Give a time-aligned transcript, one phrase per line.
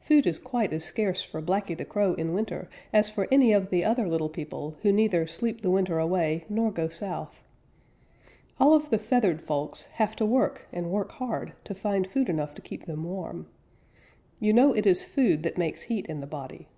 [0.00, 3.68] Food is quite as scarce for Blacky the Crow in winter as for any of
[3.68, 7.42] the other little people who neither sleep the winter away nor go south.
[8.58, 12.54] All of the feathered folks have to work and work hard to find food enough
[12.54, 13.50] to keep them warm.
[14.40, 16.68] You know it is food that makes heat in the body.